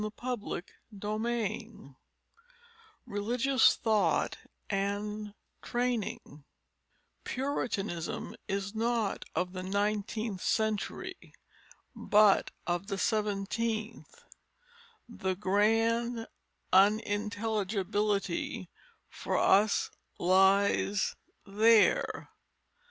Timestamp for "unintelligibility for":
16.73-19.37